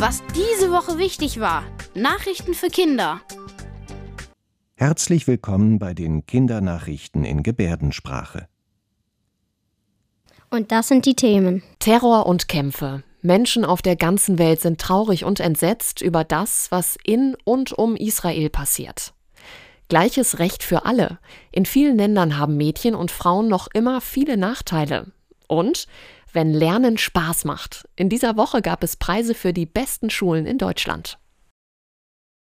[0.00, 1.62] Was diese Woche wichtig war.
[1.94, 3.20] Nachrichten für Kinder.
[4.74, 8.48] Herzlich willkommen bei den Kindernachrichten in Gebärdensprache.
[10.48, 11.62] Und das sind die Themen.
[11.80, 13.02] Terror und Kämpfe.
[13.20, 17.94] Menschen auf der ganzen Welt sind traurig und entsetzt über das, was in und um
[17.94, 19.12] Israel passiert.
[19.90, 21.18] Gleiches Recht für alle.
[21.52, 25.12] In vielen Ländern haben Mädchen und Frauen noch immer viele Nachteile.
[25.46, 25.88] Und
[26.32, 27.88] wenn Lernen Spaß macht.
[27.96, 31.18] In dieser Woche gab es Preise für die besten Schulen in Deutschland.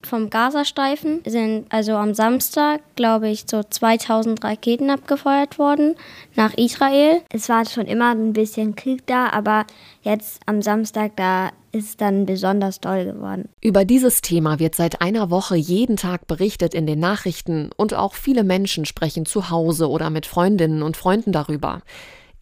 [0.05, 5.95] Vom Gazastreifen sind also am Samstag, glaube ich, so 2000 Raketen abgefeuert worden
[6.35, 7.23] nach Israel.
[7.31, 9.65] Es war schon immer ein bisschen Krieg da, aber
[10.03, 13.49] jetzt am Samstag, da ist es dann besonders toll geworden.
[13.63, 18.15] Über dieses Thema wird seit einer Woche jeden Tag berichtet in den Nachrichten und auch
[18.15, 21.81] viele Menschen sprechen zu Hause oder mit Freundinnen und Freunden darüber.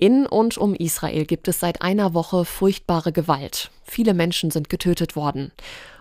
[0.01, 3.71] In und um Israel gibt es seit einer Woche furchtbare Gewalt.
[3.85, 5.53] Viele Menschen sind getötet worden.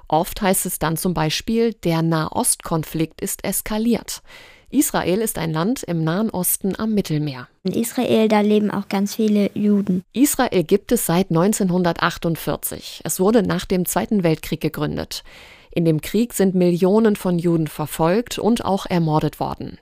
[0.07, 4.21] Oft heißt es dann zum Beispiel, der Nahostkonflikt ist eskaliert.
[4.69, 7.49] Israel ist ein Land im Nahen Osten am Mittelmeer.
[7.65, 10.05] In Israel, da leben auch ganz viele Juden.
[10.13, 13.01] Israel gibt es seit 1948.
[13.03, 15.25] Es wurde nach dem Zweiten Weltkrieg gegründet.
[15.71, 19.77] In dem Krieg sind Millionen von Juden verfolgt und auch ermordet worden.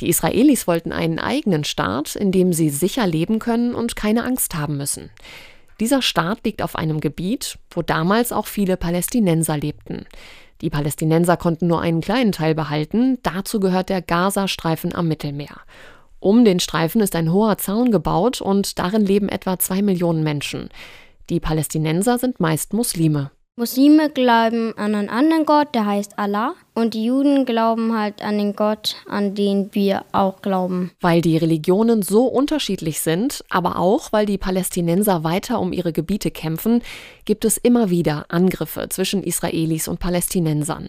[0.00, 4.54] Die Israelis wollten einen eigenen Staat, in dem sie sicher leben können und keine Angst
[4.54, 5.10] haben müssen.
[5.78, 10.06] Dieser Staat liegt auf einem Gebiet, wo damals auch viele Palästinenser lebten.
[10.60, 15.56] Die Palästinenser konnten nur einen kleinen Teil behalten, dazu gehört der Gazastreifen am Mittelmeer.
[16.18, 20.68] Um den Streifen ist ein hoher Zaun gebaut und darin leben etwa zwei Millionen Menschen.
[21.30, 23.30] Die Palästinenser sind meist Muslime.
[23.56, 26.54] Muslime glauben an einen anderen Gott, der heißt Allah.
[26.72, 30.92] Und die Juden glauben halt an den Gott, an den wir auch glauben.
[31.00, 36.30] Weil die Religionen so unterschiedlich sind, aber auch weil die Palästinenser weiter um ihre Gebiete
[36.30, 36.80] kämpfen,
[37.26, 40.88] gibt es immer wieder Angriffe zwischen Israelis und Palästinensern.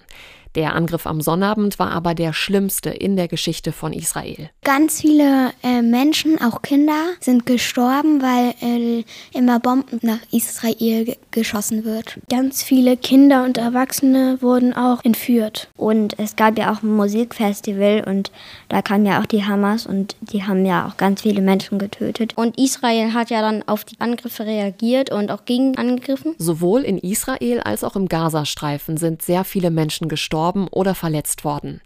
[0.56, 4.50] Der Angriff am Sonnabend war aber der schlimmste in der Geschichte von Israel.
[4.66, 11.86] Ganz viele äh, Menschen, auch Kinder, sind gestorben, weil äh, immer Bomben nach Israel geschossen
[11.86, 12.20] wird.
[12.30, 15.70] Ganz viele Kinder und Erwachsene wurden auch entführt.
[15.78, 18.32] Und es gab ja auch ein Musikfestival und
[18.68, 22.34] da kam ja auch die Hamas und die haben ja auch ganz viele Menschen getötet.
[22.36, 26.36] Und Israel hat ja dann auf die Angriffe reagiert und auch gegen angegriffen.
[26.38, 30.41] Sowohl in Israel als auch im Gazastreifen sind sehr viele Menschen gestorben
[30.72, 31.82] oder verletzt worden.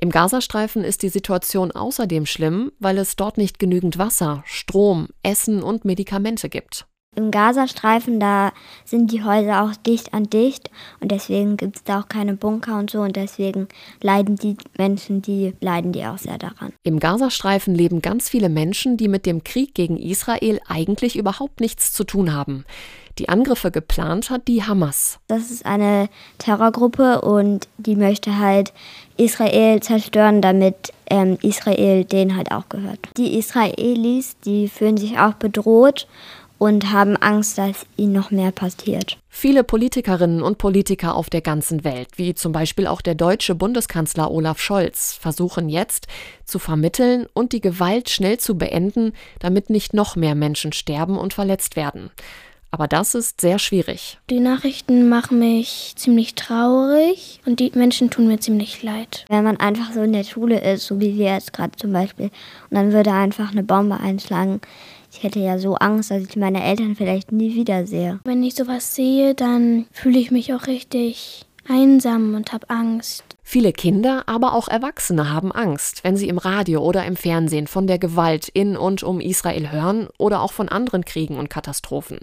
[0.00, 5.62] Im Gazastreifen ist die Situation außerdem schlimm, weil es dort nicht genügend Wasser, Strom, Essen
[5.62, 6.86] und Medikamente gibt.
[7.16, 8.52] Im Gazastreifen, da
[8.84, 10.70] sind die Häuser auch dicht an dicht
[11.00, 13.66] und deswegen gibt es da auch keine Bunker und so und deswegen
[14.00, 16.72] leiden die Menschen, die leiden die auch sehr daran.
[16.84, 21.92] Im Gazastreifen leben ganz viele Menschen, die mit dem Krieg gegen Israel eigentlich überhaupt nichts
[21.92, 22.64] zu tun haben.
[23.18, 25.18] Die Angriffe geplant hat die Hamas.
[25.26, 26.08] Das ist eine
[26.38, 28.72] Terrorgruppe und die möchte halt
[29.16, 33.00] Israel zerstören, damit ähm, Israel denen halt auch gehört.
[33.16, 36.06] Die Israelis, die fühlen sich auch bedroht
[36.58, 39.18] und haben Angst, dass ihnen noch mehr passiert.
[39.28, 44.30] Viele Politikerinnen und Politiker auf der ganzen Welt, wie zum Beispiel auch der deutsche Bundeskanzler
[44.30, 46.08] Olaf Scholz, versuchen jetzt
[46.44, 51.34] zu vermitteln und die Gewalt schnell zu beenden, damit nicht noch mehr Menschen sterben und
[51.34, 52.10] verletzt werden.
[52.70, 54.18] Aber das ist sehr schwierig.
[54.28, 59.24] Die Nachrichten machen mich ziemlich traurig und die Menschen tun mir ziemlich leid.
[59.28, 62.26] Wenn man einfach so in der Schule ist, so wie wir jetzt gerade zum Beispiel,
[62.26, 64.60] und dann würde einfach eine Bombe einschlagen,
[65.10, 68.20] ich hätte ja so Angst, dass ich meine Eltern vielleicht nie wiedersehe.
[68.24, 73.24] Wenn ich sowas sehe, dann fühle ich mich auch richtig einsam und habe Angst.
[73.42, 77.86] Viele Kinder, aber auch Erwachsene haben Angst, wenn sie im Radio oder im Fernsehen von
[77.86, 82.20] der Gewalt in und um Israel hören oder auch von anderen Kriegen und Katastrophen.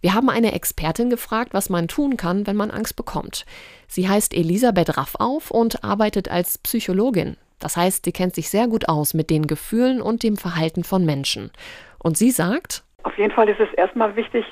[0.00, 3.46] Wir haben eine Expertin gefragt, was man tun kann, wenn man Angst bekommt.
[3.88, 7.36] Sie heißt Elisabeth Raffauf und arbeitet als Psychologin.
[7.58, 11.06] Das heißt, sie kennt sich sehr gut aus mit den Gefühlen und dem Verhalten von
[11.06, 11.50] Menschen.
[11.98, 14.44] Und sie sagt, auf jeden Fall ist es erstmal wichtig,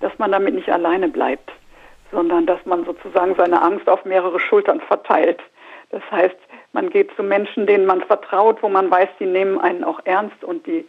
[0.00, 1.50] dass man damit nicht alleine bleibt,
[2.12, 5.40] sondern dass man sozusagen seine Angst auf mehrere Schultern verteilt.
[5.90, 6.36] Das heißt,
[6.72, 10.44] man geht zu Menschen, denen man vertraut, wo man weiß, die nehmen einen auch ernst
[10.44, 10.86] und die,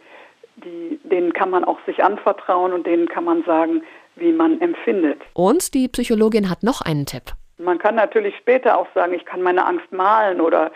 [0.56, 3.82] die, denen kann man auch sich anvertrauen und denen kann man sagen,
[4.16, 5.20] wie man empfindet.
[5.34, 7.24] Und die Psychologin hat noch einen Tipp.
[7.58, 10.72] Man kann natürlich später auch sagen, ich kann meine Angst malen oder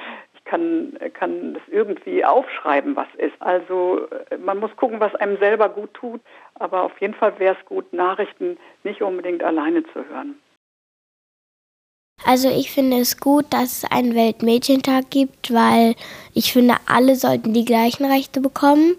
[0.46, 3.34] kann, kann das irgendwie aufschreiben, was ist.
[3.40, 6.20] Also äh, man muss gucken, was einem selber gut tut,
[6.54, 10.36] aber auf jeden Fall wäre es gut, Nachrichten nicht unbedingt alleine zu hören.
[12.24, 15.94] Also ich finde es gut, dass es einen Weltmädchentag gibt, weil
[16.32, 18.96] ich finde, alle sollten die gleichen Rechte bekommen.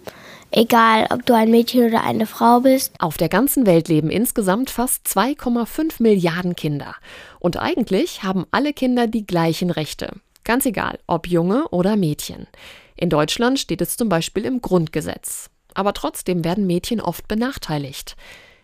[0.51, 2.93] egal ob du ein Mädchen oder eine Frau bist.
[2.99, 6.95] Auf der ganzen Welt leben insgesamt fast 2,5 Milliarden Kinder.
[7.39, 10.11] Und eigentlich haben alle Kinder die gleichen Rechte.
[10.47, 12.47] Ganz egal, ob Junge oder Mädchen.
[12.95, 15.49] In Deutschland steht es zum Beispiel im Grundgesetz.
[15.73, 18.15] Aber trotzdem werden Mädchen oft benachteiligt.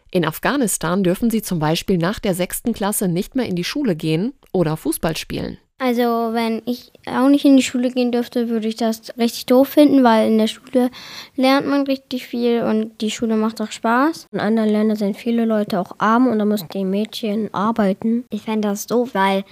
[0.10, 3.98] In Afghanistan dürfen sie zum Beispiel nach der sechsten Klasse nicht mehr in die Schule
[3.98, 5.58] gehen oder Fußball spielen.
[5.78, 9.68] Also wenn ich auch nicht in die Schule gehen dürfte, würde ich das richtig doof
[9.68, 10.90] finden, weil in der Schule
[11.36, 14.28] lernt man richtig viel und die Schule macht auch Spaß.
[14.32, 18.24] In anderen Ländern sind viele Leute auch arm und da müssen die Mädchen arbeiten.
[18.30, 19.44] Ich fände das doof, weil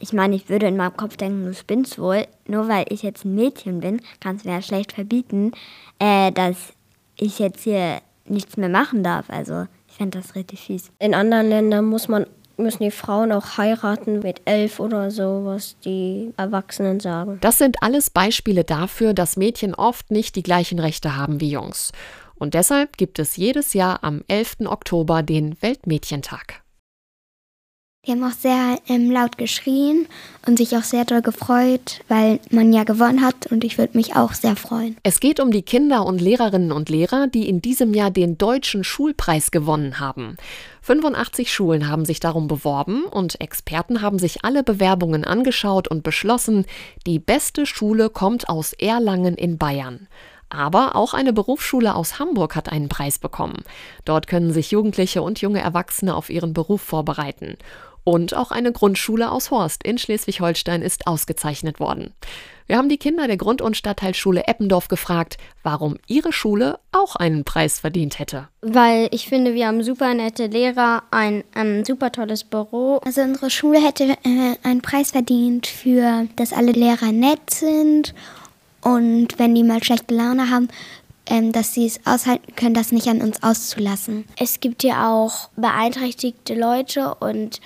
[0.00, 2.26] ich meine, ich würde in meinem Kopf denken, du spinnst wohl.
[2.48, 5.52] Nur weil ich jetzt ein Mädchen bin, kannst du mir ja schlecht verbieten,
[5.98, 6.56] äh, dass
[7.16, 9.28] ich jetzt hier nichts mehr machen darf.
[9.28, 9.66] Also
[10.00, 10.90] fände das richtig fies.
[10.98, 12.24] In anderen Ländern muss man,
[12.56, 17.38] müssen die Frauen auch heiraten mit elf oder so, was die Erwachsenen sagen.
[17.42, 21.92] Das sind alles Beispiele dafür, dass Mädchen oft nicht die gleichen Rechte haben wie Jungs.
[22.36, 24.60] Und deshalb gibt es jedes Jahr am 11.
[24.64, 26.59] Oktober den Weltmädchentag.
[28.06, 30.06] Die haben auch sehr ähm, laut geschrien
[30.46, 34.16] und sich auch sehr doll gefreut, weil man ja gewonnen hat und ich würde mich
[34.16, 34.96] auch sehr freuen.
[35.02, 38.84] Es geht um die Kinder und Lehrerinnen und Lehrer, die in diesem Jahr den Deutschen
[38.84, 40.38] Schulpreis gewonnen haben.
[40.80, 46.64] 85 Schulen haben sich darum beworben und Experten haben sich alle Bewerbungen angeschaut und beschlossen,
[47.06, 50.08] die beste Schule kommt aus Erlangen in Bayern.
[50.48, 53.62] Aber auch eine Berufsschule aus Hamburg hat einen Preis bekommen.
[54.04, 57.56] Dort können sich Jugendliche und junge Erwachsene auf ihren Beruf vorbereiten.
[58.04, 62.14] Und auch eine Grundschule aus Horst in Schleswig-Holstein ist ausgezeichnet worden.
[62.66, 67.42] Wir haben die Kinder der Grund- und Stadtteilschule Eppendorf gefragt, warum ihre Schule auch einen
[67.42, 68.48] Preis verdient hätte.
[68.60, 73.00] Weil ich finde, wir haben super nette Lehrer, ein, ein super tolles Büro.
[73.04, 78.14] Also unsere Schule hätte äh, einen Preis verdient für, dass alle Lehrer nett sind
[78.82, 80.68] und wenn die mal schlechte Laune haben,
[81.26, 84.24] ähm, dass sie es aushalten können, das nicht an uns auszulassen.
[84.38, 87.60] Es gibt ja auch beeinträchtigte Leute und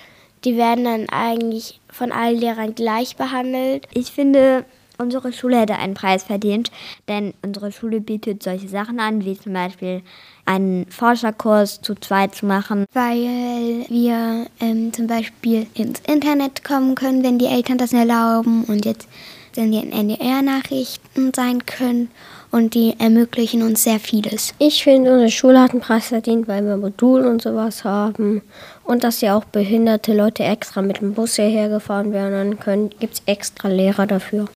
[0.45, 3.87] die werden dann eigentlich von allen Lehrern gleich behandelt.
[3.93, 4.63] Ich finde,
[4.97, 6.71] unsere Schule hätte einen Preis verdient,
[7.07, 10.01] denn unsere Schule bietet solche Sachen an, wie zum Beispiel
[10.45, 12.85] einen Forscherkurs zu zweit zu machen.
[12.93, 18.85] Weil wir ähm, zum Beispiel ins Internet kommen können, wenn die Eltern das erlauben und
[18.85, 19.07] jetzt
[19.53, 22.11] sind die NDR-Nachrichten sein können
[22.55, 24.55] und die ermöglichen uns sehr vieles.
[24.59, 28.43] Ich finde, unsere Schule hat einen Preis verdient, weil wir Modul und sowas haben
[28.85, 33.15] und dass ja auch behinderte Leute extra mit dem Bus hierher gefahren werden können, gibt
[33.15, 34.47] es extra Lehrer dafür.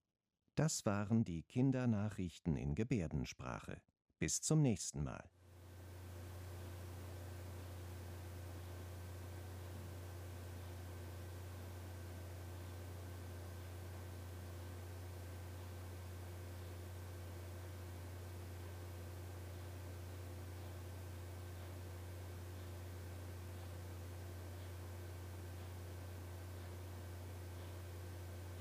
[0.55, 3.81] Das waren die Kindernachrichten in Gebärdensprache.
[4.17, 5.25] Bis zum nächsten Mal.